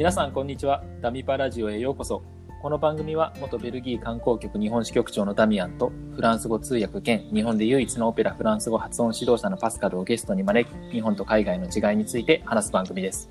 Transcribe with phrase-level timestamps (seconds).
[0.00, 2.22] 皆さんこんにちはダミパラジオへようこそ
[2.62, 13.28] この番組は元ベルギー観光局日本支局長のダミアンとフランス語通訳兼日本で唯一のオペラフランス語発音指導者のパスカルをゲストに招き日本と海外の違いについて話す番組です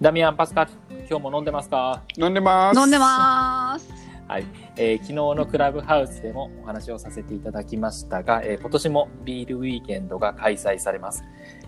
[0.00, 0.70] ダミアンパスカル
[1.10, 2.02] 今日も飲んでますか？
[2.16, 2.80] 飲んでます。
[2.80, 3.92] 飲んでます。
[4.28, 4.46] はい、
[4.76, 11.22] えー昨日のクラブハウスでもお話をさせていただきましたが、えー今年もビールウィーケンドが開催されます。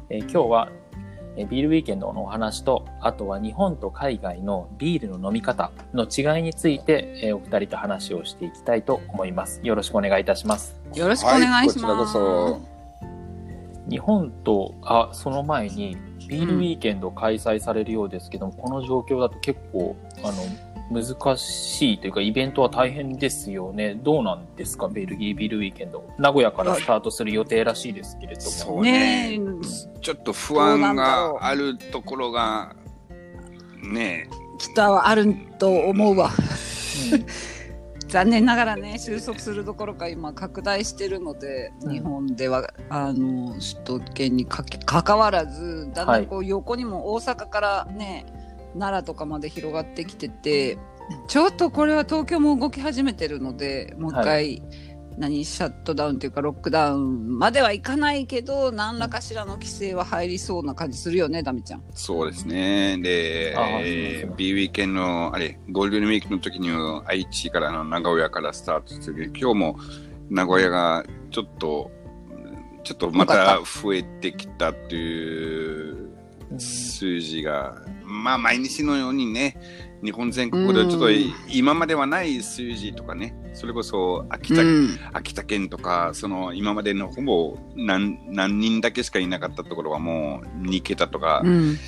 [0.09, 0.71] えー今日は、
[1.37, 9.61] えービールウィーケンドのお話と、あとは日本と海外のビールの飲み方の違いについて、えーお二人と話をしていきたいと思います。
[9.63, 10.79] よろしくお願いいたします。
[10.95, 11.85] よろしくお願いします。
[11.87, 12.75] はいこちらこそ。
[13.89, 15.97] 日本と、あ、その前に
[16.29, 20.33] ビールウィーケンド開催されるようですけども、この状況だと結構、あの、
[20.91, 23.95] 難しいというか、イベントは大変ですよね。
[23.95, 26.05] どうなんですか、ベルギービールウィーケンド。
[26.19, 28.51] 名古屋からスタートする予定らしいですけれども。
[28.51, 29.41] そうねね
[30.01, 32.75] ちょっと不安があるところが、
[33.83, 34.29] ね
[34.59, 36.31] きっとあると思うわ。
[37.13, 37.27] うん
[38.15, 48.25] 残念ながらね収束するどころか今拡大してるので、うん日本ではあの首都圏にかけ関わらずだんだんこう横にも大阪からね
[48.75, 50.79] 奈良とかまで広がってきてて
[51.29, 61.83] ちょっとこれは東京も動き始めてるのでもう一回、は何シャットダウンというかロックダウンまではいかないけど何らかしらの規制は入りそうな感じするよねダミちゃん。
[61.93, 62.99] そうですね。
[62.99, 69.79] で、え B ウィーケンの、あれ、ゴールデンウィークの時には愛知からの名古屋からスタートする今日も
[70.31, 71.91] 名古屋がちょっと、
[72.83, 76.11] ちょっとまた増えてきたっていう
[76.59, 77.84] 数字が、
[78.15, 79.57] まあ毎日のようにね、
[80.03, 81.35] 日本全国でちょっとうん。
[81.49, 84.99] 今まではない数字とかね、それこそ秋田、うん。
[85.13, 91.79] 秋田県とか、その今までのほぼ何何人だけしかいなかったところはもう2桁とかうん。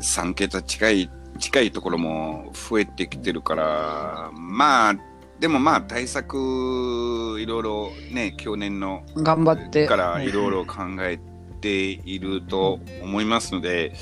[0.00, 4.94] 3桁近い近いところも増えてきてるから、まあ、
[5.38, 9.86] でもまあ対策いろいろね、去年の頑張って。
[9.86, 11.18] からいろいろ考え
[11.56, 13.92] ていると思いますので、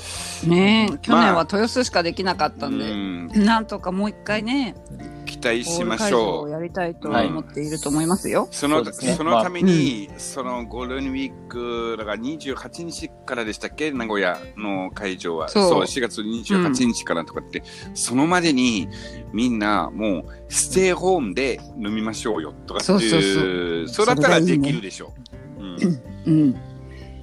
[0.45, 4.75] ねえ去年は豊洲しかできなかったんで、うんなんとかもう一回ね、
[5.25, 6.45] 期待しましょう。
[6.45, 8.47] をやりたいとはい思っていると思いますよ。
[8.51, 15.49] そのねそのために、そのゴールデンウィーク、だから28日からでしたっけ、名古屋の会場は。
[15.49, 17.63] そう4月28日からとかって、
[17.93, 18.87] そのまでに
[19.33, 23.21] みんなもうステイホームで飲みましょうよとかっていう、そう
[23.87, 25.13] そうそれだったらできるでしょ
[25.59, 25.63] う。
[25.63, 25.77] うん
[26.25, 26.55] うん。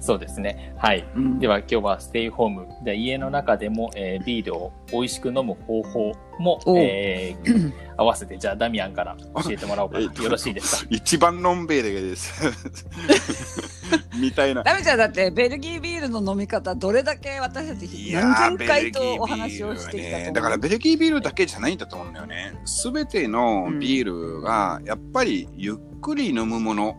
[0.05, 0.73] そうですね。
[0.77, 1.07] はい。
[1.15, 9.15] うんでは今日はステイホームで家の中でも、えービールを美味しく飲む方法も、おえー 合わせてじゃあダミアンから
[9.45, 10.03] 教えてもらおうかな。
[10.03, 10.87] えっとよろしいですか？
[10.91, 12.33] 一番のんべえです。
[14.19, 14.63] みたいな。
[14.63, 20.25] ダメちゃんだってベルギービールの飲み方どれだけ私たちいやー何千回とお話をしてきたと思う？
[20.25, 22.53] ねだからベルギービールだけじゃないんだと思うんだよね。
[22.65, 26.97] すべてのビールがやっぱりゆっくり飲むもの。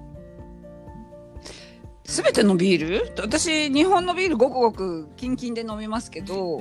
[2.04, 3.12] すべてのビール？
[3.22, 6.58] 私日本のビールごくごくキンキンで飲みますけど、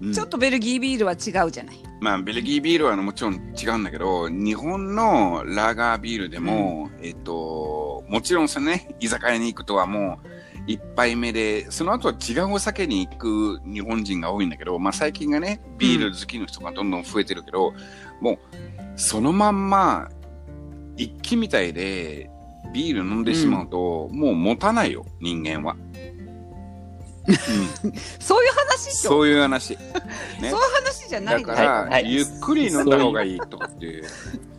[0.00, 0.12] うん。
[0.14, 1.76] ちょっとベルギービールは違うじゃない。
[2.00, 10.28] まあベルギービールはもちろん違うんだけど、日本のラガービールでも、えっと、もちろんそのね、居酒屋に行くとはもう
[10.66, 17.74] 一杯目で、その後は違うお酒に行く日本人が多いんだけど、まあ最近がね、ビール好きの人がどんどん増えてるけど、
[18.22, 18.38] もう
[18.96, 20.08] そのまんま
[20.96, 22.29] 一気みたいで
[22.72, 25.76] ビール飲んでしまうと、もう持たないよ、人間は。
[27.84, 29.76] うん、そういう話そういう話。
[29.76, 29.78] ね
[30.40, 34.04] そういう話じゃないのだから、はいはいゆっくり飲んだ方がいいとかっていう。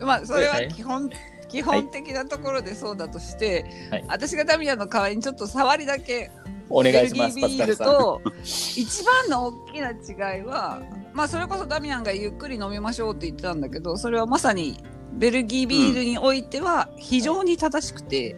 [0.00, 1.10] まあそれははい基本、
[1.48, 6.30] 基本的なところでそうだとして、はい私がダミアンの代わりにちょっと触りだけ
[6.70, 7.76] お願いします、ビール。
[7.76, 10.80] と一番の大きな違いは
[11.12, 18.36] まあそれこそダミアンがゆっくり飲みましょうって言ってたんだけどそれはまさにベルギービールにおいては非常に正しくて、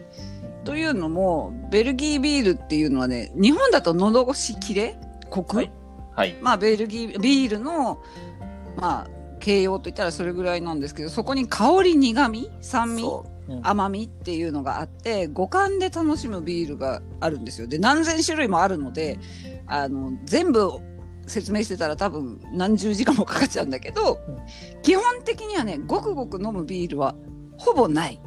[0.63, 4.97] というのもベルギービールっていうのはね日本だと喉越し切れ
[5.29, 5.71] コク、はい。
[6.15, 6.35] はい。
[6.41, 8.01] まあベルギービールの
[8.75, 9.07] まあ
[9.39, 13.03] 形容といったらそれぐらいなんですけどそこに香り苦味酸味
[13.47, 13.59] うん。
[13.61, 17.67] 甘みっていうのがあって五感で楽しむビールがあるんですよ。
[17.67, 19.19] で何千種類もあるので
[19.67, 20.71] あの全部
[21.27, 24.81] 説明してたら多分何十時間もかかっちゃうんだけど、うん。
[24.81, 27.15] 基本的にはねごくごく飲むビールは
[27.57, 28.19] ほぼない。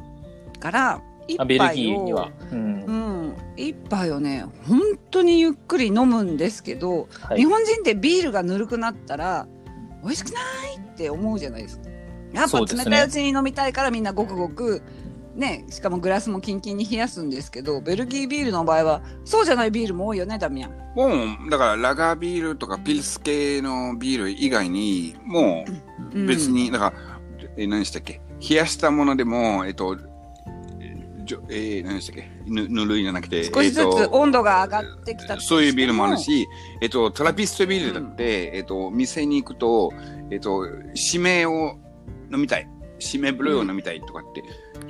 [0.59, 2.31] から一あベルギ杯をーには。
[2.51, 2.83] うん。
[2.83, 4.81] うん、一杯をね本
[5.11, 7.37] 当にゆっくり飲むんですけど、はい。
[7.37, 9.47] 日本人ってビールがぬるくなったら
[10.03, 11.89] 美味しくないって思うじゃないですか。
[12.33, 14.83] やっぱ冷たいうちに飲みたいからみんなごくごく
[15.39, 20.71] ねしかもグラスもキンキンに冷やすんですけどベルギービールの場合はそうじゃないビールも多いよねダミアン。
[20.95, 25.65] もう、だからラガービールとかピルス系のビール以外に、も
[26.13, 27.19] う別に、だから、
[27.57, 28.21] え、何でしたっけ？
[28.49, 29.95] 冷やしたものでも、えっと、
[31.25, 32.29] じょえー、何でしたっけ？
[32.47, 36.47] ぬぬるいじゃなくて、少しずつえっと温度が上がってきたそういうビールもあるし、
[36.81, 39.93] えっと、トラピストビールだって、えっと、店に行くと、
[40.31, 40.65] えっと、
[40.95, 41.77] 締めを
[42.33, 42.67] 飲みたい。
[42.99, 44.43] 締めブルーを飲みたいとかって、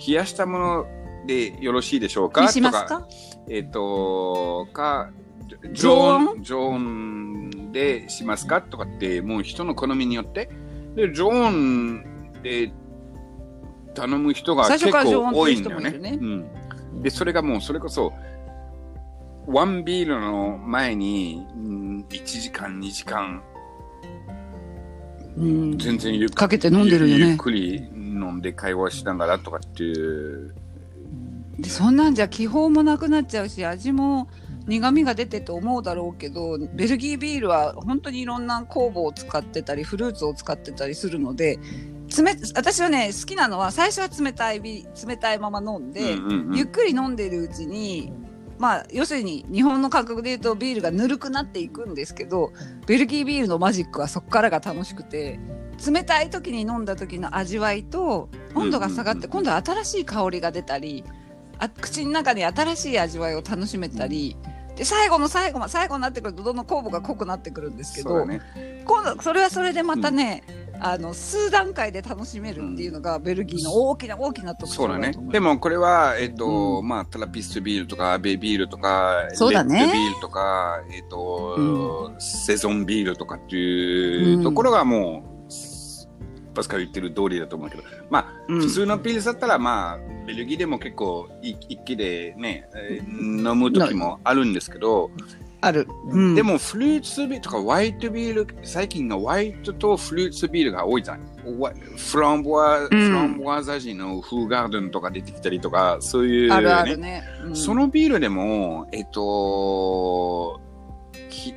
[0.06, 0.86] 冷やしたもの
[1.28, 2.42] でよろしいでしょうか？
[2.42, 3.08] にしますとか、か
[3.50, 5.12] えっと、か、
[5.74, 6.44] 常温？
[6.44, 8.62] 常温でしますか？
[8.62, 10.50] とかって、もう人の好みによって、
[10.96, 12.04] で、常温
[12.44, 12.72] で
[13.94, 15.90] 頼む人が結最初から常温構多っていんだよね。
[15.90, 16.20] 人もいるね。
[16.94, 17.02] うん。
[17.02, 18.14] で、それがもう、それこそ、
[19.48, 23.42] ワンビールの前に、うん、1時間、2時間、
[25.38, 25.78] うん。
[25.78, 27.28] 全然ゆっかけて飲んでるよね。
[27.30, 27.90] ゆっくり
[28.20, 30.54] 飲んで会話しながらとかっていう。
[31.58, 34.30] でそんなんじゃ気泡もなくなっちゃうし味も
[34.68, 41.60] 苦味が出てと思うだろうけどベルギービールは本当にいろんな酵母を使ってたりフルーツを使ってたりするので
[42.18, 48.12] 冷私はね好きなのは最初は冷たいビ冷たいまま飲んで、うんうんうんゆっくり飲んでるうちに
[48.58, 52.52] まあ要するに日本の感覚で言うとビールがぬるくなっていくんですけど
[52.88, 55.40] ベルギービールのマジックはそこからが楽しくて
[55.86, 61.04] 冷たい時に飲んだ時の味わいと温度が下がって今度は新しい香りが出たり
[61.58, 64.38] あ口の中に新しい味わいを楽しめたり
[64.80, 68.42] で最後の最後ま最後になってくるとどんどん酵母が濃くなってくるんですけど、ね。
[68.86, 70.42] 今度それはそれでまたね、
[70.80, 75.30] あの数段階で楽しめるっていうのがベルギーの大きな大きな特徴だと思。
[75.32, 75.34] う。
[75.34, 79.80] でもこれは、えっ、と、うまあ、トラピストビールとか、アベビールとか、そうだね。
[79.80, 85.29] レッドビールとか、えっ、と、セゾンビールとかっていうところがもう、
[86.60, 88.60] パスカル言ってる通りだと思うけど、まあ、うん。
[88.60, 95.10] 普通のピルスだったら、まあ、ベルギーでも結構い一気でね、えー飲む時もあるんですけど、
[95.62, 95.88] ある。
[96.08, 96.36] うん。
[96.36, 101.20] でもフルーツビールとかホワイトビール、最近のホワイトとフルーツビールが多いじゃん。
[101.60, 107.24] わフランボワ、フランボワーザジのフーガーデンとか出てきたりとか、そういう、ね、あるあるね。
[107.46, 107.56] うん。
[107.56, 110.60] そのビールでも、えっと、
[111.30, 111.54] き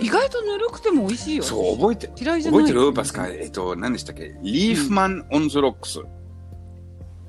[0.00, 1.42] 意外とぬるくても美味しいよ。
[1.42, 2.60] そう、覚えて、嫌いじゃない？
[2.62, 2.92] 覚えてる？
[2.92, 4.34] パスカえっと、何でしたっけ？
[4.42, 6.00] リーフマン・オン・ザ・ロックス。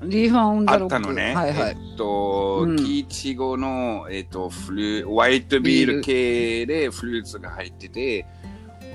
[0.02, 0.96] リーファンオンダあロック。
[0.96, 1.34] ったのね。
[1.34, 1.76] はいはい。
[1.78, 8.24] えっと、うんキイチゴの、えっと、フル、ホワイトビール系でフルーツが入ってて、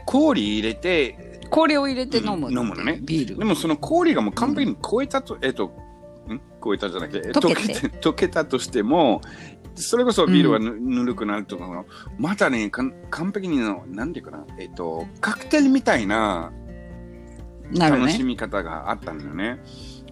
[0.06, 2.48] 氷入れて、氷を入れて飲む。
[2.48, 3.38] うん飲むのねビール。
[3.38, 5.71] でもその氷がもう完璧に超えたと、えっと、
[6.66, 9.22] ん超えたじゃなくて、溶けて 溶けたとしても、
[9.76, 11.86] それこそビールはぬ,、ぬるくなるとか、
[12.18, 12.94] またね、完
[13.34, 16.52] 璧にの、なんていうかな、えっと、カクテルみたいな。
[17.74, 19.60] 楽しみ方があったんだよね。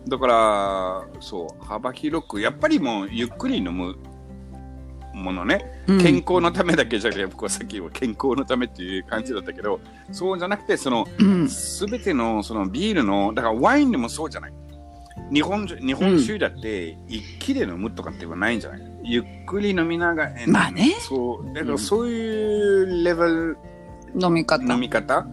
[0.08, 3.96] だから、そう、幅広く、やっぱりもうゆっくり飲む
[5.14, 9.80] ものね、うん健康のためだけじゃなくて、僕はさっきは健康のためっていう感じだったけど、
[10.12, 11.48] そうじゃなくて、その、うん。
[11.48, 14.54] すべてのそのビールの、だからワインでもそうじゃない。
[15.32, 20.96] 日本酒日本酒だって一気で飲むとかってはないんじゃない、ゆっくり飲みながら、えまあね。
[21.00, 21.80] そう、だからうん。
[21.80, 23.58] そういうレベル
[24.20, 24.64] 飲み方。
[24.74, 25.26] 飲み方、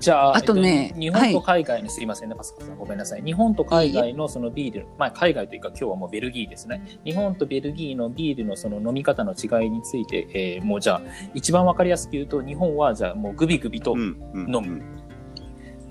[0.00, 3.22] じゃあ、あとねえっと日本と海外の、すいませんね、パスカさん、ごめんなさい。
[3.22, 7.00] 日本と海外のそのビール、まあ海外というか今日はもうベルギーですね。
[7.04, 11.02] 日本とベルギーのビールのその飲み方の違いについて、えーもうじゃあ、
[11.34, 14.54] 一番わかりやすく言うと、日本はじゃあもうグビグビとうんうん。
[14.54, 14.82] 飲む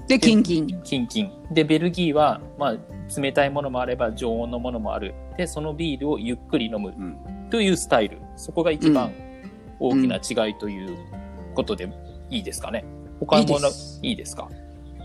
[0.07, 0.81] で、キンキン。
[0.83, 1.31] キンキン。
[1.51, 5.13] で、ベルギーは、まあ、冷たいものもあれば常温のものもある。
[5.37, 8.19] で、そのビールをゆっくり飲むうんというスタイル。
[8.35, 9.11] そこが一番
[9.79, 10.97] 大きな違いという
[11.53, 11.89] ことで
[12.29, 12.85] いいですかね。
[13.19, 14.49] 他のものいいですいいですか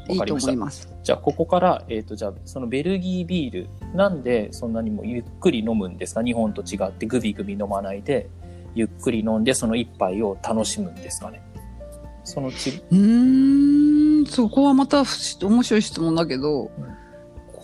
[0.08, 0.92] わかりました思います。
[1.02, 6.22] じゃあ、ここから、えっ、と、じゃあ、そのベルギービール、なんでそんなにもゆっくり飲むんですか？
[6.22, 8.28] 日本と違ってグビグビ飲まないで、
[8.74, 11.42] ゆっくり飲んでその一杯を楽しむんですかね
[12.24, 13.91] そのち、うー
[14.22, 15.04] ん、そこはまた
[15.42, 16.70] 面白い質問だけど、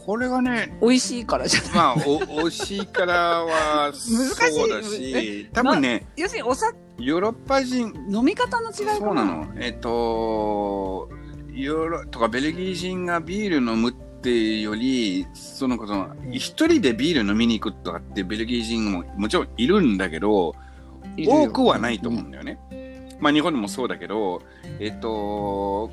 [0.09, 1.73] これがね、美味しいからじゃない。
[1.75, 4.15] まあ、お美味しいからは難しい
[4.55, 8.97] そうだし、多分ね、要するにお酒、ヨーロッパ人、飲み方の違いかな。
[8.97, 9.47] そうなの。
[9.57, 11.11] えっと、
[11.53, 20.55] ヨーロとかベルギー人がビール飲むっていうより、そのことの、一人でビール飲みに行くとかってベルギー人ももちろんいるんだけど、
[21.27, 22.59] 多くはないと思うんだよね。
[23.21, 24.43] まあ日本でもそうだけど、
[24.79, 25.91] えっと、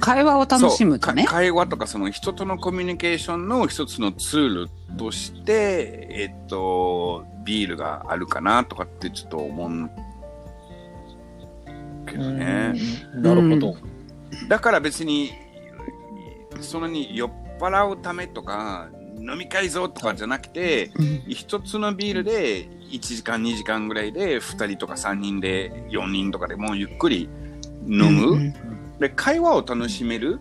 [0.00, 1.24] 会話を楽しむとね。
[1.24, 9.90] 会話とかその人とのコミュニケーションの一つのツールとして、えっと、ビールがあるかなとかってちょっと思う
[12.06, 12.72] けどね。
[13.14, 13.76] うんなるほど。
[14.48, 15.32] だから別に、
[16.60, 17.30] そのに酔っ
[17.60, 20.90] 払うためとか、飲み会ぞとかじゃなくて、
[21.28, 27.28] 一つのビールで1時間2時間ぐらいで2人とか3人で4人とかでもうゆっくり
[27.86, 28.54] 飲む、うん
[28.98, 30.40] で会話を楽しめる、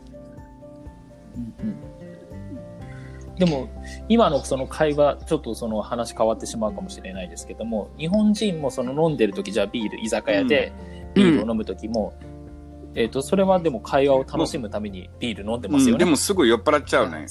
[1.36, 3.36] うんうん。
[3.36, 3.70] でも
[4.08, 10.72] 今のその会話ちょっとその話変わってしまうかもしれないですけども日本人もその飲んでる時じゃあビール居酒屋で
[11.14, 12.14] ビールを飲む時も、
[12.94, 15.92] えっ、とそれはでも会話を楽しむためにビール飲んでますよね。
[15.94, 16.00] うん。
[16.00, 17.26] でもすぐ酔っ払っちゃうね。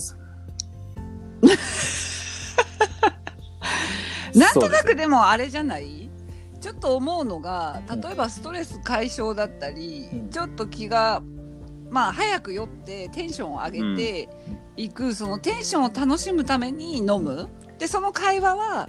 [4.35, 6.11] なんとなくでもあれじゃない？
[6.61, 10.31] ちょっと思うのが例えばストレス解消だったり、うん。
[10.31, 11.23] ちょっと気が
[11.91, 14.29] まあ早く酔ってテンションを上げて
[14.77, 17.49] いく、そのテンションを楽しむために飲む。
[17.79, 18.89] でその会話は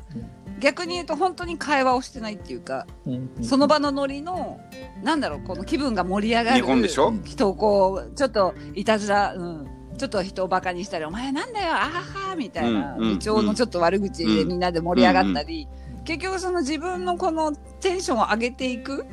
[0.59, 3.43] 逆に言うと本当に会話をしてないっていうかうんうん。
[3.43, 4.61] その場のノリの
[5.03, 7.13] なんだろうこの気分が盛り上がる日本でしょ？
[7.25, 15.67] 人をこうちょっといたずら、うん、ちょっと人をバカにしたり「お前なんだよあはは」みたいなうんうん部長のちょっと悪口でみんなで盛り上がったり、
[16.05, 19.05] 結局その自分のこのテンションを上げていく。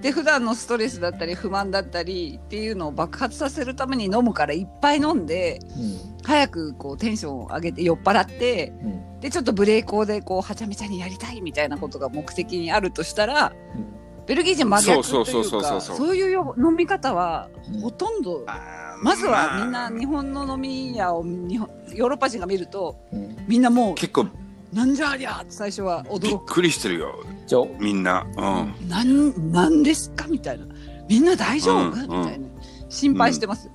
[0.00, 6.18] で普段のストレスだったり不満だったりっていうのを爆発させるために飲むからいっぱい飲んでうん。
[6.24, 9.20] 早くこうテンションを上げて酔っ払ってうん。
[9.20, 13.52] でちょっとブレーコーでこうはちゃめちゃにやりたいみたいなことが目的にあるとしたら
[14.26, 17.80] ベルギー人真逆とそうそういう飲み方はうん。
[17.80, 19.90] ほとんどあーまずはみんまあ。
[19.90, 23.36] な日本の飲み屋を日本ヨーロッパ人が見るとうん。
[23.46, 24.22] みんなも結構。
[24.22, 24.30] う
[24.72, 26.42] なんじゃありゃって最初はび驚く。
[26.52, 27.14] っくりしてるよ、
[27.46, 28.26] じゃあみんな。
[28.36, 28.88] うん。
[28.88, 30.66] なんなんですかみたいな。
[31.08, 32.48] みんな大丈夫、うんみたいな。
[32.90, 33.70] 心配してます、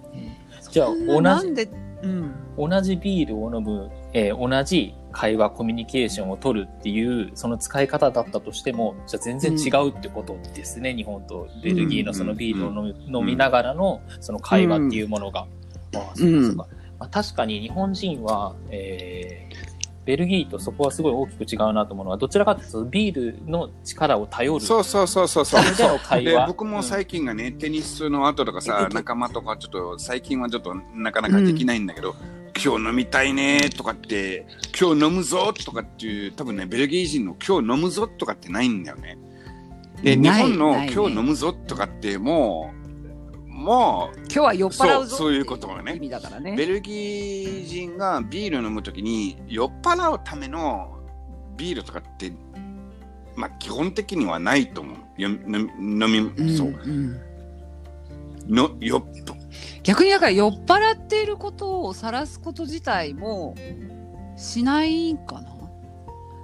[0.71, 1.21] じゃあ同じ。
[1.21, 1.67] なんで
[2.03, 2.31] うん。
[2.57, 15.47] 同じビールを飲む、えー同じ会話コミュニケーションを取るっていうその使い方だったとしてもじゃあ全然違うってことですね、日本とベルギーのそのビールを飲み,、飲みながらのその会話っていうものが。
[15.95, 16.67] ああそうかそうか
[16.99, 19.73] まあ、確かに日本人は、えー
[20.05, 24.59] ベルギーとそこはすごい大きく違うなと思うのはどちらかというとビールの力を頼る。
[24.59, 25.61] そうそうそうそうそう。
[25.77, 26.41] での会話。
[26.41, 32.15] で僕も最近がね、テニスの後とかさ、うん仲間とかちょっと最近はちょっとなかなかできないんだけど、
[32.63, 34.47] 今日飲みたいねとかって
[34.79, 39.17] 今日飲むぞとかっていう多分ねベルギー人の今日飲むぞとかってないんだよね。
[40.01, 42.73] で日本の今日飲むぞとかっても
[43.45, 45.91] うも今日は酔っ払うぞそうそういうことがね。
[45.91, 46.53] って意味だからね。
[46.53, 50.97] うベルギー人がビール飲むときに酔っ払うための
[51.57, 52.31] ビールとかって
[53.35, 55.21] まあ基本的にはないと思う。
[55.21, 55.69] よ飲
[56.07, 56.67] み飲み、そう。
[56.67, 57.19] うん。
[58.47, 59.23] のよっ
[59.83, 63.55] 逆にだから酔っ払っていることを晒すこと自体も
[64.35, 65.53] しないかな。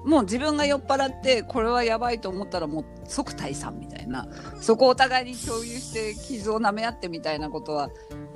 [0.06, 4.28] もう自分が酔っ払ってこれはやばいと思ったらもう即退散みたいな。
[4.62, 7.89] そこをお互いに共有して傷を舐め合ってみたいなことは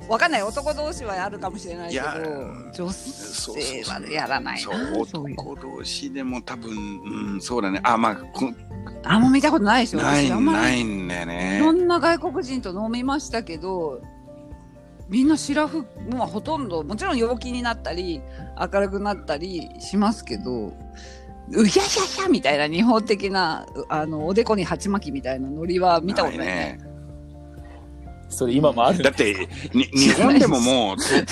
[0.08, 0.42] わかんない。
[0.42, 2.04] 男同士はあるかもしれないけど
[2.74, 7.00] 女性はやらないな男同士でも多分、
[7.32, 7.80] うん、そうだね。
[7.82, 8.52] あまあこ
[9.02, 10.02] あんま見たことないでしょ。
[10.02, 14.02] ないないんだよいろねんな外国人と飲みましたけど
[15.14, 18.20] みんなシラフまあほとんどもちろん陽気になったり
[18.60, 20.76] 明るくなったりしますけど
[21.52, 26.80] うひゃひゃひゃみたいな日本的なうあのおでこに鉢巻きみたいなノリは見たことないね。
[28.28, 31.24] それ今もあるだってに 日本でももうそう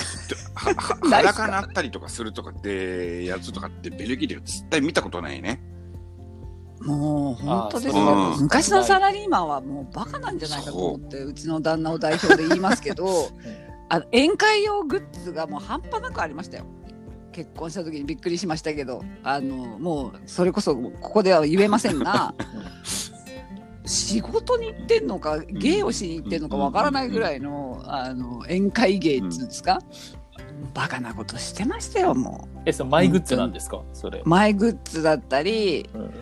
[0.53, 1.33] ははないっす。
[1.33, 5.61] か裸なったりとかするとかってやつとかってベルギーでは絶対見たことないね。
[6.79, 8.43] もう本当ですあよそう。
[8.43, 13.29] 昔のサラリーマンはもうバカなんじゃないかと思ってうちの旦那を代表で言いますけど
[13.93, 16.65] あの宴会用グッズがもう半端なくありましたよ。
[17.31, 19.03] 結婚した時にびっくりしましたけど。
[19.23, 22.33] あのもうそれこそここでは言えませんが
[23.85, 29.79] 仕事に行ってんのか芸をしに行ってんのかわからないぐらいのあの宴会芸っつうんですか、
[30.73, 33.83] バカなことしてましたよもえそれマイグッズなんですか？
[33.93, 34.23] それ。
[34.25, 36.13] う、マイグッズだったりうん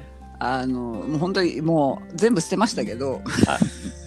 [0.43, 3.21] あのもう本当にもう全部捨てましたけど。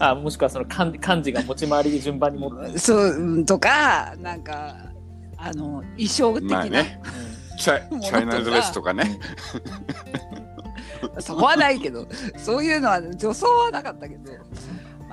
[0.01, 4.75] あもしくはその漢漢字が持ち回りで順番に持って、そううんとかなんか
[5.37, 7.01] あの衣装的な、まあね。
[7.61, 9.21] チャイ チャイナドレスとかね。
[11.21, 12.09] そこはないけど。
[12.37, 14.33] そういうのは女装はなかったけど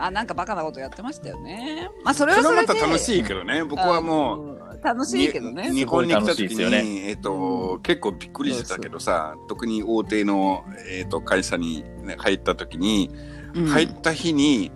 [0.05, 1.89] あなんかバカなことやってましたよね。
[2.03, 3.63] まあそれはそれはそれでまた楽しいけどね。
[3.63, 5.69] 僕はもうう楽しいけどね。
[5.69, 7.09] に日本に来た時に、ね。
[7.09, 13.11] えっと結構びっくりしてたけどさ特に大手の、えっと会社に、ね、入った時に、
[13.53, 13.67] うん。
[13.67, 14.71] 入った日に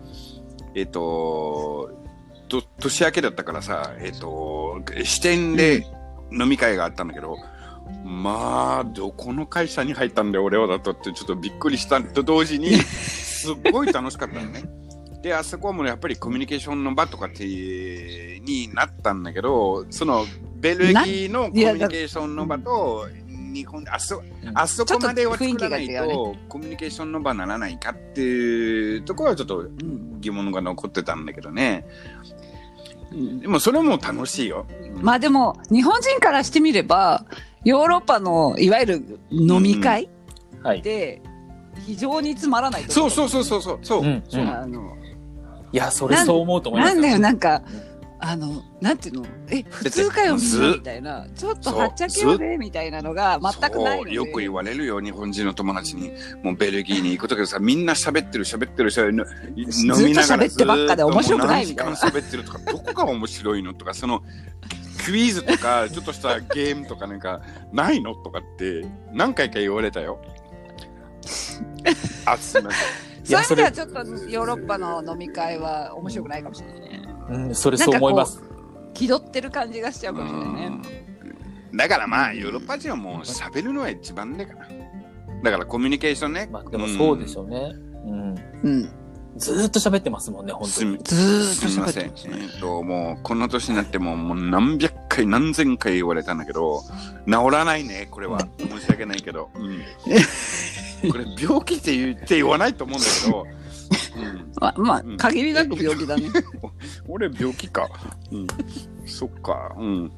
[0.75, 1.91] えっ、と
[2.47, 5.87] と年明けだったからさえっ、と支店で
[6.31, 7.37] 飲み会があったんだけど、
[8.03, 14.84] まあどこの会社に入ったんだよ俺はだとってちょっとびっくりしたと同時に すっごい楽しかったのね。
[15.25, 20.23] であそこもやっぱりコミュニケーションの場とかってになったんだけどその
[20.57, 23.07] ベルギーのコミュニケーションの場と、
[23.51, 24.21] 日本あそ
[24.53, 31.87] あそこまでは作らないと雰囲気が違と、コミュニケーションの場ならないかっていうところはちょっとうん疑問が残ってたんだけどね。
[33.41, 34.67] でもそれも楽しいよ。
[35.01, 37.25] まあでも、日本人からしてみれば、
[37.63, 40.07] ヨーロッパのいわゆる飲み会
[40.61, 40.83] はい。
[40.83, 41.21] で、
[41.85, 43.79] 非常につまらないとそう思そうそうそうそう。
[43.81, 44.97] そううんうんあの、
[45.75, 47.61] いや、それそう思うと思いますなんだよ、なんか、
[48.19, 49.25] あの、なんていうの？
[49.49, 50.41] え、普通かよ、み
[50.77, 51.27] みたいな。
[51.35, 56.13] ちょっとはっちゃけようぜ、みたいなのが全くないよく言われるよ、日本人の友達に。
[56.41, 59.27] もうベルギーに行くときさ、みんな喋ってる喋ってる喋る
[59.57, 64.23] 飲みながらずっと喋ってばっかで面白くないみたいな喋ってるとか、どこが面白いのとか、その、
[65.05, 67.41] クイズとか、ちょっとしたゲームとかなんか、
[67.73, 70.21] ないのとかって、何回か言われたよ。
[72.23, 73.04] あ、すみません。
[73.25, 77.03] そういう意味それではちょっとヨーロッパの飲み会は面白くないかもしれないね。
[77.29, 78.41] うん、それそう思います。
[78.93, 80.65] 気取ってる感じがしちゃうかもしれないね。
[80.67, 81.05] うん
[81.75, 84.69] だからまあ、ヨーロッパ人はもう喋るのは一番だから。
[85.43, 86.47] だからコミュニケーションね。
[86.51, 87.73] まあ、でもそうでしょうね。
[88.05, 88.35] うん。
[88.63, 88.89] うん。
[89.37, 90.97] ずーっと喋ってますもんね、本当にすみ。
[91.03, 92.05] ずーっとすみません。
[92.05, 92.47] え喋ってますね。
[92.57, 96.83] っと、もう、この年になっても、もう何百回、何千回言われたんだけど、
[97.27, 98.47] 治らないね、これは。
[98.57, 99.49] 申し訳ないけど。
[99.55, 99.81] うん、
[101.11, 103.45] これ、病気って言って言わないと思うんだけど、
[104.17, 106.29] うん、 まあ、まあうん、限りなく病気だね。
[107.07, 107.89] 俺、病気か。
[108.31, 108.47] うん、
[109.05, 109.75] そっか。
[109.77, 110.11] うん。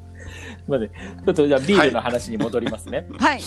[0.67, 0.89] まあね、
[1.25, 3.07] ちょっとじゃあビールの話に戻りますね。
[3.17, 3.33] はい。
[3.33, 3.41] はい。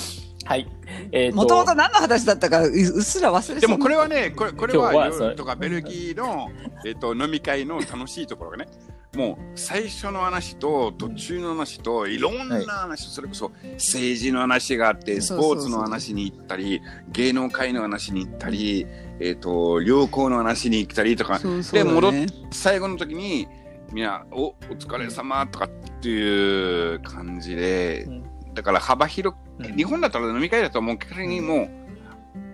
[1.12, 1.54] えっ、もと。
[1.56, 6.50] もとと、何の話だったかううっすら忘れでもこれは、はね、これこれはとかベルギーの、
[6.84, 8.68] えっと飲み会の楽しいところがね、
[9.14, 16.80] もう最初の話と途中の話といろんな話、それこそ政治の話があって、スポーツの話に行ったり、
[17.10, 18.86] 芸能界の話に行ったり、
[19.20, 22.26] えっと旅行の話に行ったりとか、そうそうだで戻っね。
[22.50, 23.48] 最後の時に
[23.92, 25.68] みんな「おお疲れ様とかっ
[26.00, 28.24] ていう感じで、うん。
[28.54, 31.70] だから幅広く、うん日本だったら飲み会だともう結果的にもう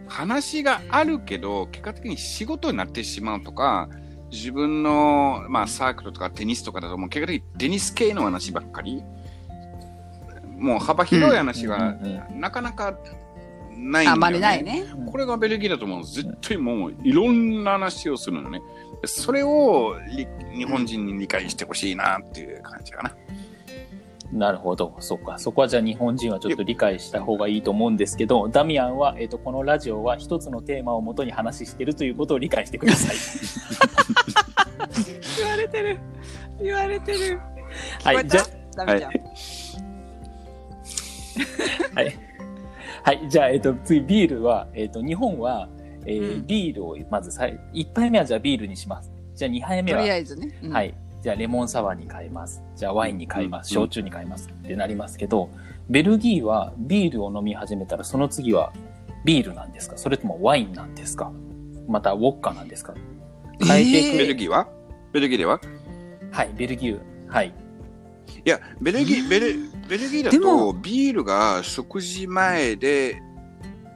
[0.08, 3.88] 話があるけど結果的に仕事になってしまうとか
[4.30, 9.02] 自分の、まあ、サークルとかテニスとかだともう結果的にテニス系の話ばっかり
[10.56, 12.98] もう幅広い話がうんうんなかなか
[13.76, 14.08] ないんだよね。
[14.08, 14.84] あんまりないね。
[15.06, 16.04] これがベルギーだと思う。
[16.04, 18.62] 絶対もういろんな話をするのね。
[19.04, 23.14] それをり日本人に理解してほしいなっていう感じかな。
[24.32, 24.96] なるほど。
[25.00, 25.38] そっか。
[25.38, 33.16] そこはじゃあ日本人はちょっと理解した方がいいと思うんですけど、ダミアンは、えっ、と、このラジオは一つのテーマをもとに話してるということを理解してください。
[35.38, 35.98] 言われてる。
[36.60, 37.40] 言われてる。
[38.02, 38.26] はい。
[38.26, 38.42] じゃ
[38.76, 39.10] ダメじゃん。
[39.10, 39.14] あ、
[41.94, 42.14] はい。
[43.02, 43.28] はい。
[43.28, 45.68] じゃあ、えっ、と、次、ビールは、えっ、と、日本は、
[46.06, 49.10] えーうんビールを、まずさい、1杯目はじゃあビールにします。
[49.34, 50.56] じゃあ2杯目は、とりあえずね。
[50.62, 50.94] うんはい。
[51.26, 52.62] じゃあレモンサワーに変えます。
[52.76, 53.76] じゃあワインに変えます。
[53.76, 54.48] うん焼酎に変えます。
[54.48, 55.50] ってなりますけど、
[55.90, 58.72] ベルギーはビールを飲み始めたらその次は
[59.24, 59.98] ビールなんですか？
[59.98, 61.32] それともワインなんですか？
[61.88, 62.94] またウォッカなんですか？
[63.60, 64.68] 変えていく、えベルギーは？
[65.12, 65.60] ベルギーでは？
[66.30, 67.00] はい、ベルギー。
[67.26, 67.52] はい。
[68.44, 69.46] いや、ベルギー、ベル
[69.88, 73.20] ベルギーだとビールが食事前で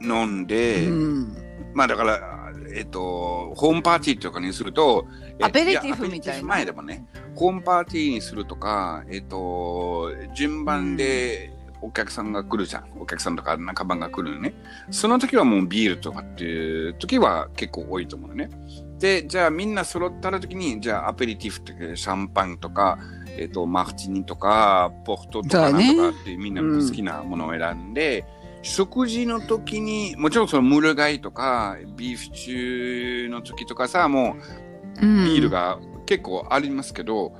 [0.02, 1.36] 飲んで、うん。
[1.74, 12.84] まあだから、えっと、ホームパーティーとかにすると、えアペリティフやみたいなアペリティフ前でもね、ホームパーティーにするとか、えっと、順番でお客さんが来るじゃん。
[12.98, 14.54] お客さんとか仲間が来るのね。
[14.90, 18.50] その時はもうビールとかっていう時は結構多いと思うのね。
[18.98, 22.98] で、じゃあみんな揃った時に、じゃあアペリティフってシャンパンとか、
[23.38, 28.26] えっと、マーティニとか、ポルトとかなんとかってみんな好きなものを選んで、
[28.62, 34.69] 食事の時に、もちろんそのムルガイとか、ビーフシチューの時とかさ、もううん
[35.00, 37.32] ビールが結構ありますけど、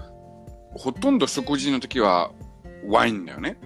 [0.75, 2.33] ほとんど食事の時は
[2.87, 3.59] ワインだよね。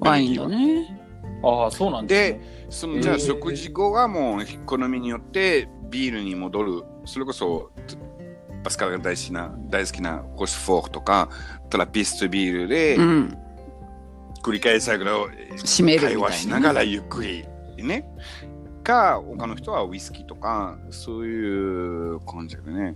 [0.00, 1.00] ワインだね。
[1.42, 2.66] ああ、そうなんですね。
[2.70, 6.82] そのじゃあ食事後はもう好みによってビールに戻る。
[7.04, 7.70] それこそ、
[8.62, 11.28] パスカルが大好きな、大好きなホシフォークとか、
[11.68, 13.38] トラピストビールでうん。
[14.42, 15.04] 繰り返しなが。
[16.00, 17.46] 会話しながらゆっくり
[17.78, 18.06] ね。
[18.84, 22.94] か、他の人はウイスキーとか、そういう感じだね。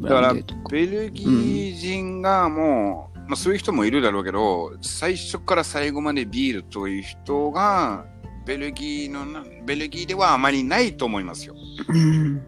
[0.00, 0.34] だから、
[0.70, 8.06] ベルギー人がもう、まあそういう人もいるだろうけど、最初から最後までビールという人が、
[8.46, 11.54] ベルギーのな、ベルギーではあまりないと思いますよ。
[11.88, 12.42] うん。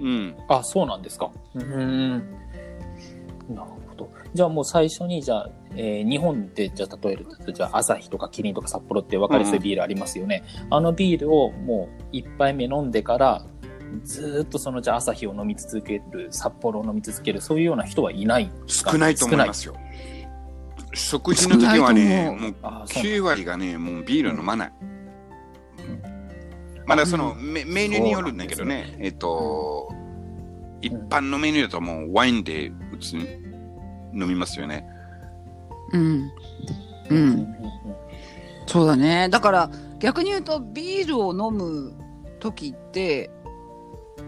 [0.00, 0.36] うん。
[0.48, 1.30] あ、そうなんですか。
[1.54, 2.18] うーん。
[3.48, 4.10] なるほど。
[4.34, 10.42] じゃあもう最初に、じゃあ、えー日本で、じゃあ例えると、じゃあ、アサヒとかキリンとか札幌って分かりやすいビールありますよね。
[10.70, 13.44] あのビールをもう一杯目飲んでから、
[14.04, 19.74] ずーっとその、じゃあ、アサヒを飲み続ける、札幌を飲み続ける、そういうような人はいない少ないと思いますよ。
[20.92, 24.72] 食事の時はね、もうあそう9割がね、もうビール飲まない。
[26.86, 29.88] まだそのメメニューによるんだけどね、えっと、
[30.82, 33.22] 一般のメニューだともうワインで普通に
[34.12, 34.84] 飲みますよね。
[35.92, 36.32] うん。
[37.10, 37.14] う。
[37.14, 37.56] うんん
[38.66, 39.28] そうだね。
[39.28, 41.92] だから逆に言うとビールを飲む
[42.38, 43.30] 時って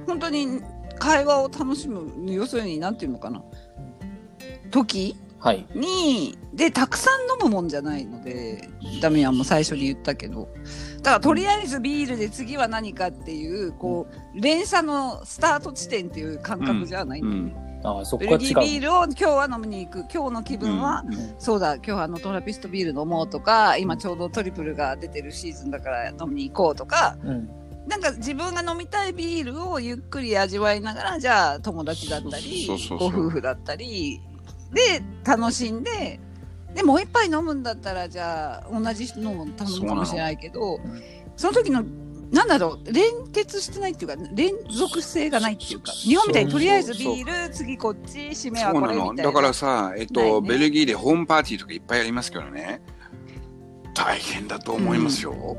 [0.07, 0.61] 本当に
[0.99, 3.43] 会話を楽しむ要するになんていうのかな
[4.71, 5.17] 時？
[5.39, 5.67] はい。
[5.75, 8.69] にでたくさん飲むもんじゃないので
[9.01, 10.49] ダミアンも最初に言ったけど
[10.99, 17.55] だからとりあえずビールで次は何かっていうこう連鎖のスタート地点っていう感覚じゃないんだよね。
[17.57, 18.31] ああ、そこベ。
[18.31, 19.99] ルギービールを今日は飲みに行く。
[20.13, 21.05] 今日の気分は、
[21.39, 27.49] そうだ今日はあのトラピストビール飲もうとか今ちょうどトリプルが出てるシーズンだから飲みに行こうとかうん。
[27.89, 33.11] なんか自分が飲みたいビールをゆっくり味わいながらじゃあ友達だったりそうそうそう。
[33.11, 34.21] ご夫婦だったり
[34.73, 36.21] で楽しんで
[36.75, 40.79] でもう一杯飲むんだったらじゃあ同じのも頼むかもしれないけど
[41.37, 41.85] その時の
[42.33, 48.73] なんだろう連結してないっていうか連続性がないっていうか日本みたいにとりあえずビール次こっち締めは。
[48.73, 52.81] これみたいなだからさ、えっと、ねベルギーでホームパーティーとかいっぱいありますけどね、
[53.95, 55.33] 大変だと思いますよ。
[55.33, 55.57] う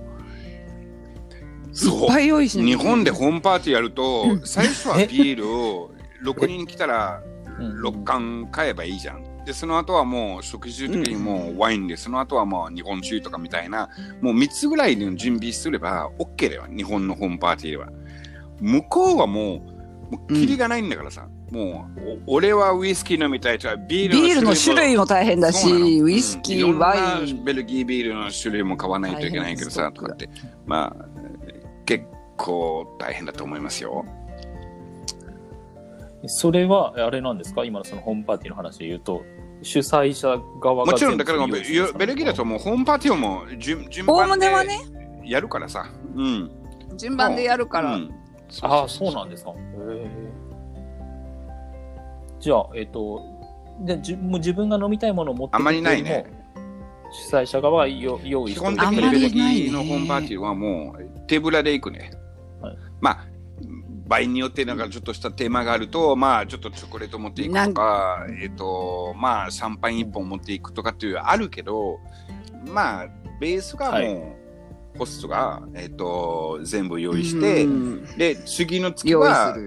[2.05, 2.07] っ。
[2.07, 5.91] ぱい用意しない日本でホームパーティーやると、うん最初はビールを
[6.25, 7.21] 6人来たら
[7.59, 9.32] うん6缶買えばいいじゃん。
[9.45, 13.89] で、その後はもう食事の時にもうワインで、その後はもう日本酒とかみたいな、
[14.21, 16.65] もう3つぐらいの準備すれば OK だよ。
[16.69, 17.89] 日本のホームパーティーでは。
[18.61, 19.55] 向こうはも
[20.11, 21.27] う、もうキリがないんだからさ。
[21.51, 25.69] もう、お俺はウイスキー飲みたいとか、ビールビールの種類も大変だし
[26.01, 30.29] ウイスキー、うんワインベルギービールの種類も買わないといけないけどさ、とかって。
[30.65, 31.05] まあ、
[31.85, 32.05] 結
[32.37, 34.05] 構大変だと思いますよ。
[36.25, 37.65] それは、あれなんですか？
[37.65, 39.23] 今のそのホームパーティーの話で言うと、
[39.63, 44.47] 主催者側がもちろん、だからベルギーだともうホームパーティーをもう順順番で
[45.25, 45.89] やるからさ。
[46.15, 46.51] うん。
[46.97, 48.11] 順番でやるから、うん
[48.61, 49.51] ああ、そうなんですか。
[52.39, 53.33] じゃあ、えっ、と、
[53.81, 56.25] でじもう自分が飲みたいものを持ってあんまりないね
[57.11, 62.11] 主催者側はよ用意基しておいて本的にベルあんまりないねギーのホームパーティーはもう手ぶらで行くね。
[62.61, 63.27] はいまあ、
[64.07, 71.99] 場合によってなんかちょっとしたテーマがあると、まあちょっとチョコレート持っていくとか、えっ、と、まあシャンパン一本持っていくとかっていうあるけど、
[72.67, 73.07] まあ
[73.39, 74.43] ベースがもう、はい
[74.97, 78.05] ホストが、えっ、と、全部用意して、うん。
[78.17, 79.57] で、次の月は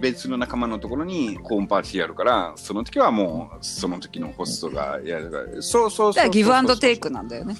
[0.00, 7.56] 別の仲間のところにホームパーティーやるから、その時はもうその時のホストがやるから、そうそうそうギブアンドテイクなんだよね。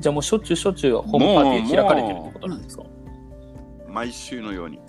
[0.00, 2.82] じゃあもうしょっちゅうしょっちゅうホームパーティー開かれてるってことなんですか？
[3.92, 4.80] 毎週のように。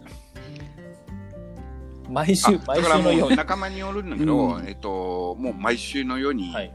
[2.10, 3.38] 毎週、あ毎だからもう週のように。
[3.38, 6.74] 仲間によるんだけど、うんえっと、もう毎週のようにはい。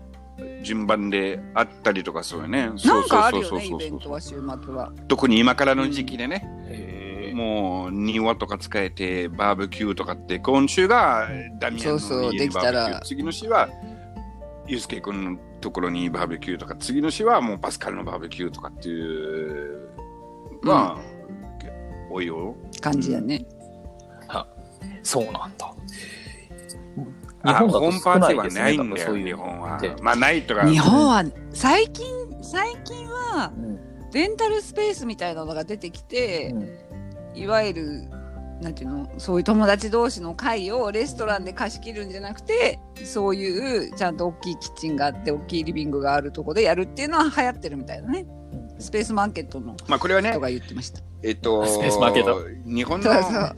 [0.63, 2.67] 順番で会ったりとかそうよね。
[2.67, 7.35] なんかあるそうそうそうよねイベントは週末は特に今からの時期でね、へえ。
[7.35, 13.71] もう庭とか使えてバーベキューとかって、今週がダミアンそうそうの家にバーベキューできたら次の週は
[14.67, 19.89] ユースケ君のところにバーベキューとか、次の週はもうパスカルのバーベキューとかっていう、
[20.63, 21.16] まあ、
[22.17, 22.55] 多いよ。
[22.81, 23.45] 感じやね、
[25.03, 25.73] そうなんだ。
[27.45, 28.63] 日あ本だないですね。
[28.63, 29.95] ないんだよ、そういう日本はで。
[30.03, 30.69] まあ、ないとか。
[30.69, 32.07] 日本は最近
[32.43, 33.79] 最近はうん
[34.13, 36.87] レンタルスペースみたいなのが出てきて、うん
[37.35, 38.11] いわゆる
[38.63, 48.25] なんていうのそういう友達同士の会をレストランで貸し切るんじゃなくてそういうちゃんと大きいキッチンがあって大きいリビングがあるとこでやるっていうのは流行ってるみたいだね
[48.79, 51.01] スペースマーケットのまあ、これはね人、が言ってました。
[51.23, 52.41] えっと、スペースマーケット。
[52.67, 53.57] 日本のそうそう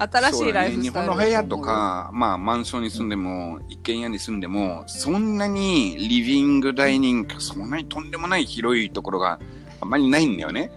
[0.00, 9.40] 新しいライフ日スタイル本の部屋とか、まあ、マンションに住んでも、一軒家に住んでも、そんなにリビング、ダイニング、そんなにとんでもない広いところが
[9.80, 10.70] あんまりないんだよね。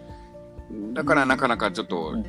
[0.94, 2.26] だからなかなかちょっと、うん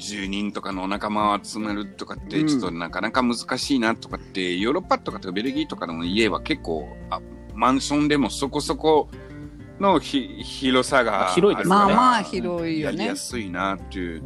[0.00, 2.48] 10人とかの仲間を集めるとかって、うん。
[2.48, 7.20] ちょっとなかなか難しいなとかって、ヨーロッパとかとかベルギーとかの家は結構、あ
[7.54, 9.08] マンションでもそこそこ
[9.78, 11.74] のひ広さがあるから広いですね。
[11.74, 14.22] まあまあ広いよねやりやすいなっていう。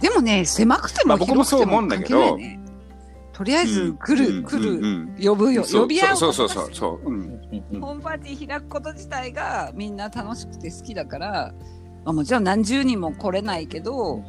[0.00, 2.20] でもね狭くてもまあ僕も広くてもそう思うんだけど。
[2.20, 2.60] 関係ないね。
[3.36, 4.84] とりあえず来る、うん来る、うん。
[4.84, 5.62] うん呼ぶよ。
[5.62, 7.20] そう呼び合うそうそうそうそう、うん。
[7.20, 7.64] うん。
[7.72, 11.54] うんホームパーティー開くこと自体がみんな楽しくて好きだから、
[12.06, 14.24] まあ、もちろん何十人も来れないけど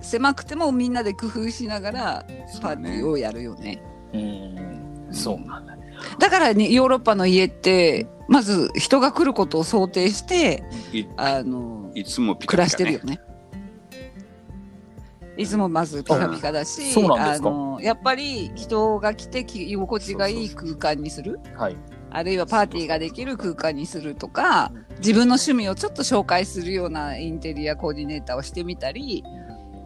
[0.00, 2.26] 狭くてもみんなで工夫しながら
[2.60, 3.80] パーティーをやるよね。
[4.12, 5.08] うん。
[5.12, 5.76] そうなんだ。
[6.18, 10.62] だからねヨーロッパの家ってまず人が来ることを想定して
[10.92, 13.20] いあのいつもピカ暮らピカ、ね、してるよね。
[15.36, 21.40] いつもまずピカピカだし、あのやっぱり人が来て居心地がいい空間にする。
[21.56, 21.76] はい。
[22.10, 29.24] あるいはパーティーができる空間にするとか、自分の趣味をちょっと紹介するようなインテリアコーディネーターをしてみたり、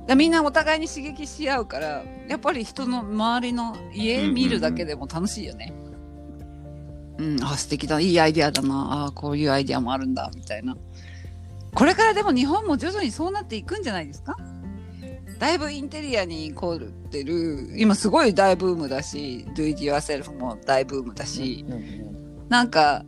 [0.06, 5.72] だみんなお互いに刺激し合うから、やっぱり人の周りの家見るだけでも楽しいよね。
[5.86, 5.87] うん、
[7.42, 10.76] あ、素敵だ、いいアイデアだな、あこういうアイデアもあるんだ、みたいな。
[11.74, 14.36] これからでも日本も徐々にそうなっていくんじゃないですか？
[15.38, 22.48] だいぶインテリアに凝ってる、今すごい大ブームだし、Do it yourself も大ブームだし、うんうん。
[22.48, 23.04] なんか、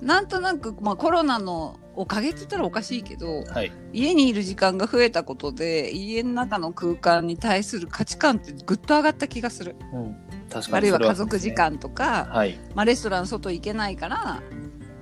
[0.00, 3.72] なんとなく、まあコロナのおかげって言ったらおかしいけど、はい。
[3.92, 9.76] 家にいる時間が増えたことで、家の中の空間に対する価値観ってぐっと上がった気がする。
[9.92, 10.16] うん。
[10.48, 10.76] 確かに。
[10.76, 11.52] あるいは家族時。
[11.58, 12.58] 間とか、はい。
[12.74, 14.42] まあレストラン外行けないから、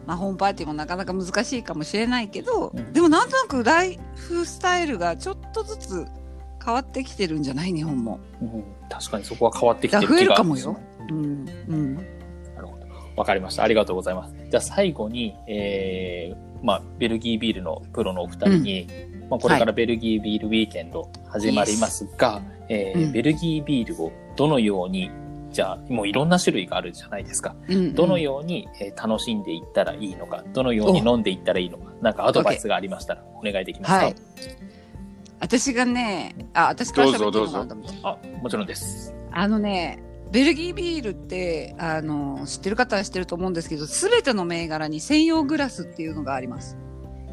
[0.06, 6.06] まあホームパーティーもなかなか難しいかもしれないけど、うんでもなんとなくライフスタイルがちょっとずつ
[6.64, 8.20] 変わってきてるんじゃない日本も。
[8.40, 10.80] うん確かにそこは変わってきてるだから増え気がるかもよ。
[11.10, 11.16] うん。
[11.68, 11.94] うん。
[11.96, 12.02] な
[12.60, 12.86] るほど。
[13.16, 13.64] わかりました。
[13.64, 14.34] ありがとうございます。
[14.48, 18.88] じゃあ最後に、えー、まあ、ベルギービールのプロのお二人に、
[19.30, 25.08] まあ、これからベルギービールウィーケンド始まりますが、えーうんベルギービールをどのように、
[25.52, 27.54] じゃあ、もういろんな種類があるじゃないですか。
[27.68, 27.94] うん。
[27.94, 34.14] どのように、えー楽しんでいったらいいのか、どのように飲んでいったらいいのか、なんかアドバイスがありましたらお願いできますか、はい。
[35.38, 39.14] 私がね、あ、私から喋っていいのかなと思ってあ、もちろんです。
[39.30, 46.76] あのね、ベルギービールって、あの、知ってる方は知ってると思うんですけど、すべての銘柄に専用グラスっていうのがあります。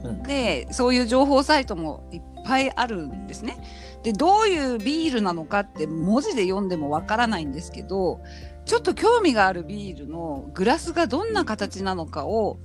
[0.04, 3.58] うんで、そういう情報サイトもいっぱいあるんですね。
[4.04, 8.20] で、どういうビールなのかって文字で読んでもわからないんですけど、
[8.66, 12.60] ちょっと興味があるビールのグラスがどんな形なのかを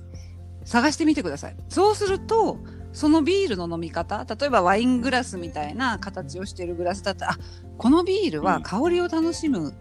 [0.65, 1.55] 探してみてください。
[1.69, 2.57] そうすると、
[2.91, 7.37] そのビールの飲み方、例えばワイングラスみたいな形をしているグラスだったら、あ、
[7.77, 9.73] このビールは香りを楽しむ、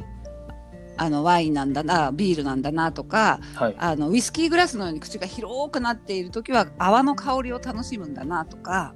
[0.98, 3.76] あのワインなんだな、ビールなんだなとか、はい。
[3.78, 8.94] あのウイスキーグラスのように口が広くなっている時は泡の香りを楽しむんだなとか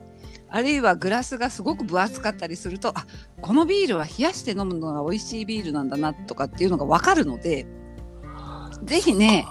[0.48, 3.06] あるいはグラスがすごく分厚かったりするとあ
[3.40, 7.66] このビールは冷やして飲むのが美味しいビールなんだなとかっていうのが分かるので
[8.84, 9.46] ぜひね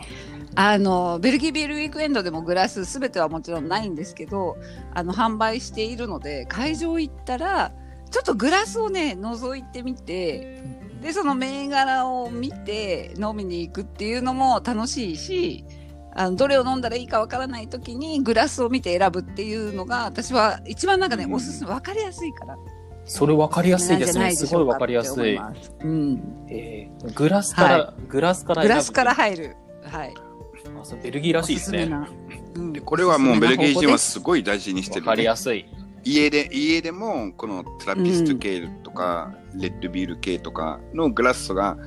[0.56, 4.58] あのベルギービールウィークエンドでもグラス全てはもちろんないんですけど
[4.94, 7.72] あの販売しているので会場行ったら
[8.12, 10.62] ちょっとグラスをね覗いてみて
[11.02, 15.66] でその銘柄を見て飲みに行くっていうのも楽しいし
[16.14, 22.58] あのどれを飲んだらいいかわからない時にグラスを見て選ぶっていうのが私は一番なんかね、うんおすすめ分かりやすいから
[23.06, 24.26] それ分かりやすいですね。
[24.26, 25.36] なんじゃないすごい分かりやすい。
[25.36, 30.14] うん、えーグラスから、はグラスからグラスから入るはい
[30.80, 31.90] あそうベルギーらしいですね。
[31.92, 32.12] おす
[32.56, 35.24] うんでこれはもうベルギー人はおすすごい大事にして分かる、ね。
[35.24, 35.66] りやすい。
[36.04, 41.78] 家で、家でも、このトラピスト系とか、レッドビール系とかのグラスが、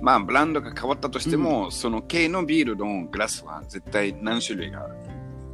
[0.00, 4.88] まあ、ブランドが変わったとしても、その系のビールのグラスは絶対何種類が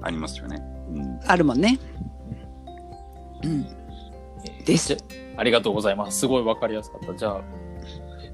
[0.02, 0.62] ありますよね。
[0.88, 1.78] うん、あるもんね
[3.44, 3.66] うん
[4.44, 4.96] えーです
[5.37, 6.18] ありがとうございます。
[6.18, 7.14] すごい分かりやすかった。
[7.14, 7.40] じゃあ、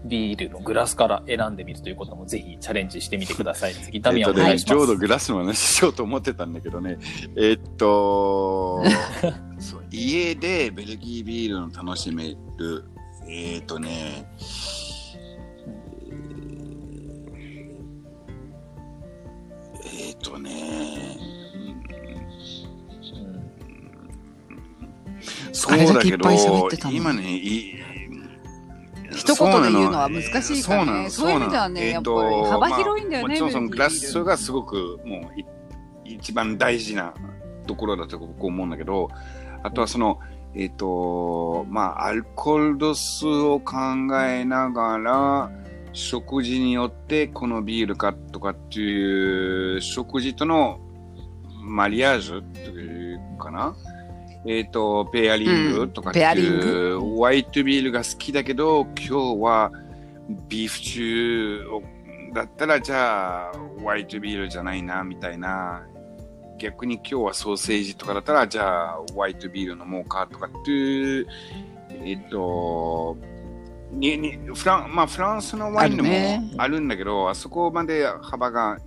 [0.04, 3.74] ビールのグラスから選んでみるということもぜひチャレンジしてみてください。
[3.82, 4.74] 次、ダミアンね、願いします。
[4.74, 6.98] ちょうどグラスの話しようと思ってたんだけどね。
[7.36, 8.82] えっと、
[9.58, 12.84] そう家でベルギービールの楽しめる、
[13.28, 14.26] えっとね、
[19.84, 21.18] えっとね、
[21.54, 21.58] う
[25.50, 25.54] ん。
[25.54, 26.30] そうだけど、
[26.90, 27.76] 今ね、い
[29.10, 33.10] 一言で言うのは難しいからねそうなのそういう意味ではねやっぱり幅広いん。
[33.10, 33.60] だよねまあもちろん。
[33.60, 35.22] そのグラスがすごくもう
[36.04, 37.14] 一番大事な
[37.66, 38.70] ところだと僕思うん。
[38.70, 39.08] だけど、
[39.62, 40.20] あとはその、
[40.56, 43.76] えっ、と、まあ、アルコール度数を考
[44.24, 45.50] えながら、
[45.92, 50.80] 食事によってこのビールかとかっていう食事との
[51.62, 53.76] マリアージュっていうかな？
[54.46, 59.72] えっ、と、ペアリングとかっていう、ホワイトビールが好きだけど、今日は
[60.48, 61.82] ビーフ中を
[62.34, 65.86] だったらじゃあホワイトビールじゃないなみたいな
[66.58, 71.26] 逆に今日はソーセージとかだったらじゃあホワイトビール飲もうかとかっていう
[71.90, 73.16] えっと
[73.92, 78.78] ににフランまあ、フランスのワインでもあるんだけどあそこまで幅が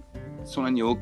[0.43, 0.97] そんなに大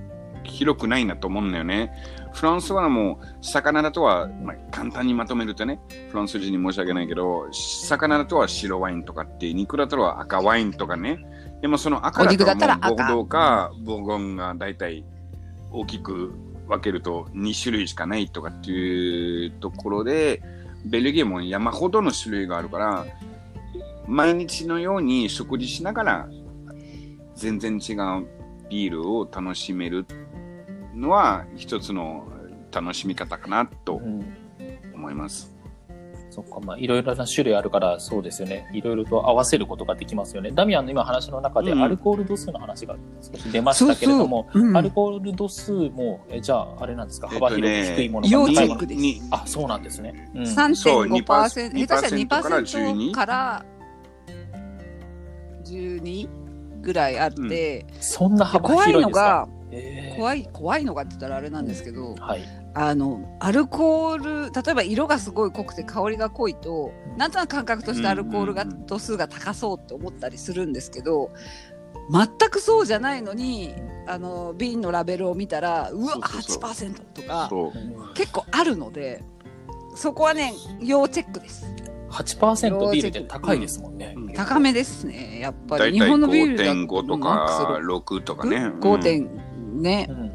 [0.48, 1.92] 広くないなと思うんだよね。
[2.34, 11.20] フランスはもう魚だとは、まあ、簡単にまとめるとね、フランス人に申し訳ないけど、魚だとは白ワインとかって、肉だとは赤ワインとかね。
[11.62, 15.04] でもその赤だとはボードーかボーゴンが大体
[15.72, 16.34] 大きく
[16.68, 20.42] 分けると2種類しかないとかっていうところで、
[20.86, 23.06] ベルギーも山ほどの種類があるから、
[24.08, 26.30] 毎日のように食事しながら、
[27.36, 28.28] 全然違う
[28.70, 30.06] ビールを楽しめる
[30.96, 32.28] のは、一つの
[32.72, 34.26] 楽しみ方かなとうん。
[34.94, 35.57] 思います。
[36.38, 38.70] そっか、まあ、いろいろな種類あるから、そうですよね。
[38.72, 40.52] いろいろと合わせることができますよね。
[40.52, 41.82] ダミアンの今話の中で、うん。
[41.82, 44.70] アルコール度数の話が少し出ましたけれども、そうそう。
[44.70, 44.78] うん。
[44.78, 49.02] アルコール度数も、えじゃあ、あれなんですか、えっと幅広ねく低いもの要か高いものチェックです。
[49.02, 50.32] にあ、そうなんですね。
[50.36, 50.46] うん。
[50.46, 50.56] そう
[51.08, 52.02] 3.5%、2%下手したら
[52.44, 53.66] から2% 12から
[55.66, 56.30] 12
[56.82, 59.48] ぐらいあって、そんな幅怖い広いんですか？
[59.50, 60.16] のが、えー。
[60.18, 62.42] 怖い、怖いのがって言ったらあれなんですけど、はい。
[62.80, 71.32] あの、アルコール、例えば色がすごい濃くて香りが濃いと、なんとなく感覚としてアルコールが、うんうんうん度数が高そうって思ったりするんですけど、
[72.10, 73.74] 全くそうじゃないのに、
[74.06, 77.50] あの、瓶のラベルを見たら、うわ、そうそうそう8%とか。
[78.14, 79.24] 結構あるので、
[79.96, 81.66] そこはね、要チェックです。
[82.12, 84.14] 8%ビールって高いですもんね。
[84.16, 86.00] うん高めですね、やっぱり。
[86.00, 88.68] 日本のビールだ5.5とマックスか6とかね。
[88.80, 89.30] 5点、
[89.82, 90.14] ねう。
[90.14, 90.27] ん。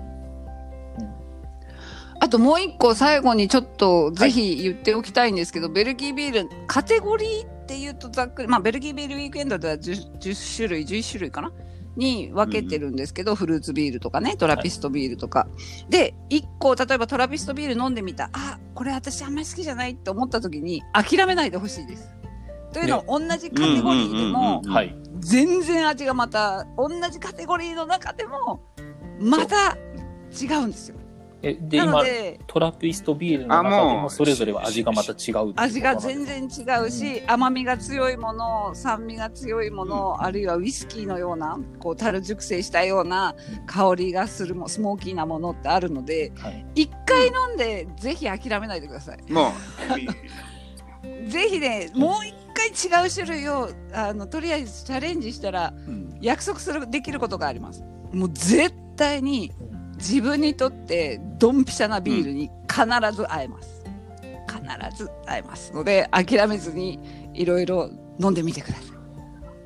[2.22, 11.52] あともう一個最後にちょっとぜひ言っておきたいんですけど、ベルギービール、カテゴリーっていうとざっくり、まあベルギービールウィークエンドでは 10, 10種類、11種類かな？
[11.96, 15.48] に分けてるんですけど、フルーツビールとかね、トラピストビールとか。
[15.90, 22.08] で、一個、例えばトラピストビール飲んでみた、あ、これ私あんまり好きじゃないって思った時に諦めないでほしいです。
[22.72, 24.96] というのは、同じカテゴリーでも、うんはい。
[25.18, 28.62] 全然味がまた、同じカテゴリーの中でも、
[29.20, 29.76] また
[30.40, 30.96] 違うんですよ。
[31.42, 43.34] え、で、なの今、で、トラピストビールの中であもそれぞれは味がまた違う味が全然然違うし、甘みが強いもの酸味が強いもの、あるいはウイスキーのようなこう樽熟成したような
[43.66, 46.66] 香りがするもスモーキーなものってあるのではい。
[46.74, 49.32] 一回飲んでぜひ諦めないでください。
[49.32, 49.52] も
[51.28, 56.18] ぜひねもう一回違う種類をあのとりあえずチャレンジしたらう、うん。
[56.20, 57.82] 約束するできることがあります。
[58.12, 59.71] もう絶対にうん
[60.02, 62.84] 自分にとってドンピシャなビールに必
[63.16, 63.84] ず会えます、
[64.48, 66.98] 必ず会えますので諦めずに
[67.32, 67.88] いろいろ
[68.18, 68.86] 飲んでみてください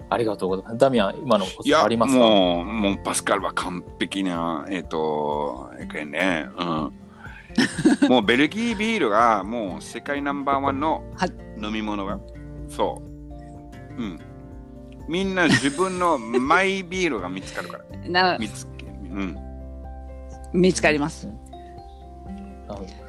[0.08, 0.78] ありがとうございます。
[0.78, 2.18] ダミアン、今のコツいや、ありますか？
[2.20, 6.92] もう、もうパスカルは完璧な、えっ、と、えっね、うん。
[8.08, 12.20] もうベルギービールがもう世界ナンバーワンのはい飲み物が、
[12.68, 13.02] そ
[13.98, 14.02] う。
[14.02, 14.18] うん。
[15.08, 17.84] みんな自分のマイビールが見つかるから。
[18.08, 19.45] な見つけ、うん。
[20.52, 21.28] 見つかります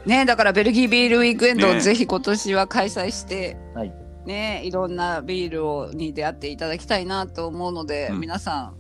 [0.06, 3.94] ねだからベルギービールウィークエンドをねぜひ今年は開催して、どはい。
[4.26, 8.74] ねいろんなビールをに出会っていただきたいなと思うので、うん皆さ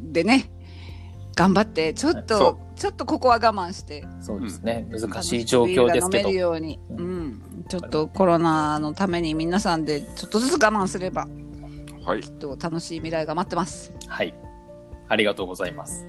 [0.00, 0.50] んでね
[1.36, 4.86] 頑張ってちょっと、そちょっとここは我慢してそうですね。
[4.90, 6.38] 難しい状況ですけど飲める。
[6.38, 11.28] ように、ううん、ちょっとコロナのために皆さんでちょっとずつ我慢すれば
[12.04, 12.20] はい。
[12.20, 13.92] きっと楽しい未来が待ってます。
[14.06, 14.34] はい。
[15.08, 16.06] ありがとうございます。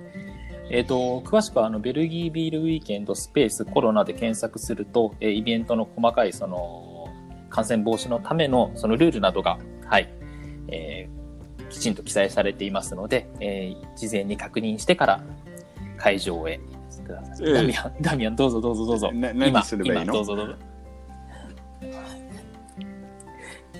[0.70, 7.08] えっ、と、詳しくは、あの、ベルギービールウィーケンドスペースコロナで検索すると、えーイベントの細かい、その、
[7.50, 10.10] 感染防止のための、そのルールなどが、はい、
[10.68, 11.18] えー
[11.70, 15.24] きちんと記載されていますので、えー事前に確認してから、
[15.98, 16.60] 会場へ
[17.06, 17.48] ください。
[17.48, 19.12] ええダミアン、ダミアン、どうぞどうぞどうぞ。
[19.14, 20.14] 何すればいいの？
[20.14, 20.56] 今どうぞどうぞ。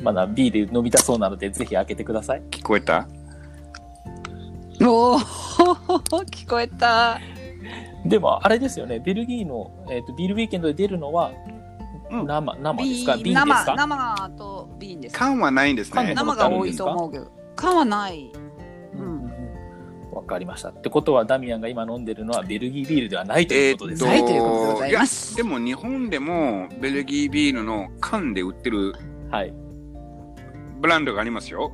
[0.02, 2.44] まだビール飲みたそうなので、ぜひ開けてください。
[2.52, 3.08] 聞こえた？
[4.82, 7.20] おお聞こえた。
[8.06, 11.32] でも、あれですよね、ベルギーの、えー、とビールウィーケンドで出るのは、
[12.12, 13.18] うん生、生ですか？
[13.18, 13.76] ビ瓶ですか？
[13.76, 15.18] 生生と瓶です。
[15.18, 15.94] 缶はないんですね。
[15.94, 18.32] 缶生が多いと思うけど缶はない。
[18.94, 19.38] うんうんうん
[20.10, 20.70] わかりました。
[20.70, 24.10] ってことは、ダミアンが今飲んでるのはベルギービールではないということですね。
[24.10, 28.96] ないということでございますやでも日本でもベルギービールの缶で売ってる
[29.30, 29.54] はい。
[30.80, 31.72] ブランドがありますよ。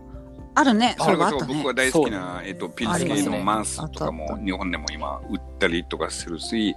[0.56, 0.96] あるね。
[1.00, 6.76] それこそあったね僕が大好きな、えっと、ピルスキーのマンスとかもね日本でも今売ったりとかするし、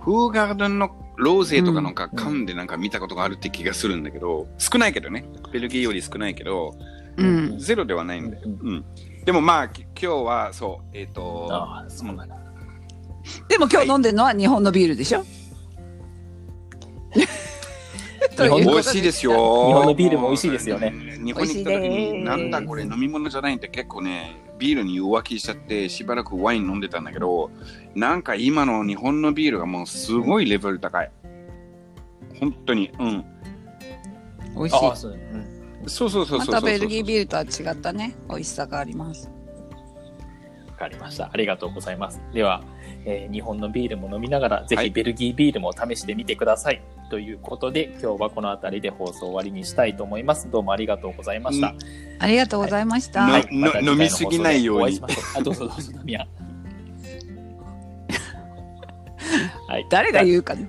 [0.00, 5.24] フーガーデンのローゼとかなんかうん缶でなんか見たことがあるって気がするんだけど、少ないけどね。
[5.52, 6.74] ベルギーより少ないけど、
[7.16, 7.58] うん。
[7.58, 8.42] ゼロではないんだよ。
[8.44, 8.84] うんうん。
[9.24, 12.36] でもまあ、き今日はそう、えっ、と、ああ、そうなんだ。
[13.48, 15.24] でも今日飲んでるのは日本のビールでしょ？
[18.36, 19.32] ということ美味しいですよ。
[19.32, 19.36] 日
[19.74, 21.11] 本のビールも美味しいですよねうん。
[21.24, 27.50] 日本に来た時に、なんだこれ飲み物じゃないって結構ね、ビールに浮気しちゃって、しばらくワイン飲んでたんだけど、
[27.94, 31.10] なんか今の日本のビールがもうすごいレベル高い。
[32.38, 32.90] 本当に。
[32.98, 33.24] うん。
[34.54, 34.96] 美味しいああ、。
[34.96, 35.88] そう、うん。
[35.88, 36.54] そうそうそうそうそう。
[36.54, 39.30] またベルギービールとは違ったね、美味しさがあります。
[40.68, 41.30] わかりました。
[41.32, 42.20] ありがとうございます。
[42.32, 42.62] では、
[43.04, 46.82] えー日本のビールも飲みながら、ぜはいひベルギービールも試してみてください。
[47.10, 50.50] ということで、今日はこの辺りで放送終わりにしたいと思います。
[50.50, 51.74] どうもありがとうございました。
[52.18, 53.26] ありがとうございました。
[53.26, 55.00] のはいまた次回の飲みすぎないように
[55.36, 56.26] あ、どうぞどうぞ、ダミアン。
[59.68, 59.86] はい。
[59.90, 60.68] 誰が言うかね。